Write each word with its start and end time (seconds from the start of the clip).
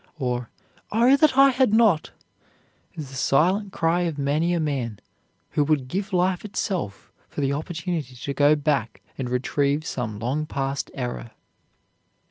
or 0.17 0.49
"Oh, 0.91 1.15
that 1.15 1.37
I 1.37 1.51
had 1.51 1.75
not!" 1.75 2.09
is 2.95 3.09
the 3.11 3.15
silent 3.15 3.71
cry 3.71 4.01
of 4.01 4.17
many 4.17 4.51
a 4.55 4.59
man 4.59 4.97
who 5.51 5.63
would 5.65 5.87
give 5.87 6.11
life 6.11 6.43
itself 6.43 7.11
for 7.29 7.39
the 7.39 7.53
opportunity 7.53 8.15
to 8.15 8.33
go 8.33 8.55
back 8.55 9.03
and 9.19 9.29
retrieve 9.29 9.85
some 9.85 10.17
long 10.17 10.47
past 10.47 10.89
error. 10.95 11.29